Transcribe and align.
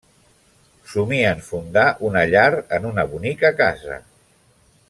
Somien 0.93 1.43
fundar 1.49 1.85
una 2.09 2.25
llar 2.33 2.59
en 2.79 2.91
una 2.93 3.07
bonica 3.15 3.55
casa. 3.63 4.03